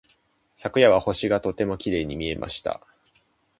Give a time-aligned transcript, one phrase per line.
[0.55, 2.81] 昨夜は星がとてもきれいに見えました。